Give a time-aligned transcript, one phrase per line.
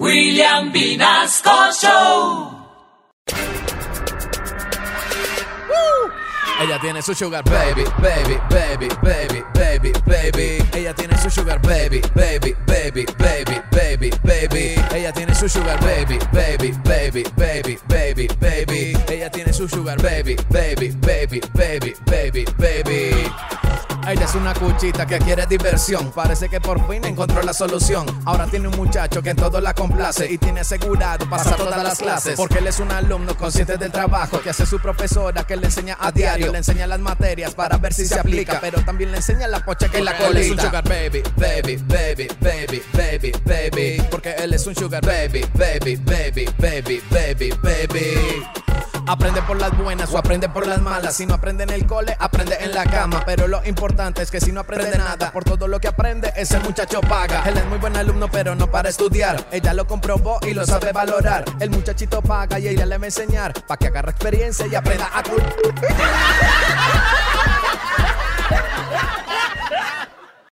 [0.00, 2.50] William Vinasco Show.
[6.60, 10.64] Ella tiene su sugar baby, baby, baby, baby, baby, baby.
[10.72, 14.74] Ella tiene su sugar baby, baby, baby, baby, baby, baby.
[14.92, 18.96] Ella tiene su sugar baby, baby, baby, baby, baby, baby.
[19.08, 23.30] Ella tiene su sugar baby, baby, baby, baby, baby, baby.
[24.06, 26.10] Ella es una cuchita que quiere diversión.
[26.12, 28.06] Parece que por fin encontró la solución.
[28.26, 31.98] Ahora tiene un muchacho que en todo la complace y tiene asegurado pasar todas las
[31.98, 32.36] clases.
[32.36, 35.96] Porque él es un alumno consciente del trabajo que hace su profesora que le enseña
[35.98, 36.52] a diario.
[36.52, 38.58] Le enseña las materias para ver si se aplica.
[38.60, 40.40] Pero también le enseña la pocha que la colita.
[40.40, 44.02] es un sugar baby, baby, baby, baby, baby, baby.
[44.10, 48.44] Porque él es un sugar baby, baby, baby, baby, baby, baby.
[49.06, 51.14] Aprende por las buenas o aprende por las malas.
[51.16, 53.22] Si no aprende en el cole, aprende en la cama.
[53.26, 56.58] Pero lo importante es que si no aprende nada, por todo lo que aprende, ese
[56.60, 57.42] muchacho paga.
[57.46, 59.46] Él es muy buen alumno, pero no para estudiar.
[59.50, 61.44] Ella lo comprobó y lo sabe valorar.
[61.60, 63.52] El muchachito paga y ella le va a enseñar.
[63.66, 65.22] Para que agarre experiencia y aprenda a